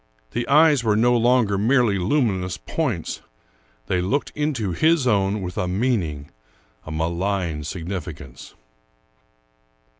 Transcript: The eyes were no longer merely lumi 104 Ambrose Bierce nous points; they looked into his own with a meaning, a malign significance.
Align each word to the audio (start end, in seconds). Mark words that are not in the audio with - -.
The 0.31 0.47
eyes 0.47 0.83
were 0.83 0.95
no 0.95 1.15
longer 1.15 1.59
merely 1.59 1.99
lumi 1.99 2.31
104 2.41 2.41
Ambrose 2.41 2.41
Bierce 2.57 2.67
nous 2.67 2.73
points; 2.75 3.21
they 3.85 4.01
looked 4.01 4.31
into 4.33 4.71
his 4.71 5.05
own 5.05 5.43
with 5.43 5.59
a 5.59 5.67
meaning, 5.67 6.31
a 6.87 6.91
malign 6.91 7.63
significance. 7.63 8.55